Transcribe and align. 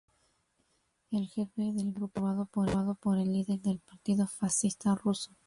El 1.11 1.27
jefe 1.27 1.61
del 1.73 1.91
grupo 1.93 2.21
era 2.27 2.41
aprobado 2.41 2.95
por 2.95 3.19
el 3.19 3.31
líder 3.33 3.61
del 3.61 3.77
Partido 3.77 4.25
Fascista 4.25 4.95
Ruso. 4.95 5.29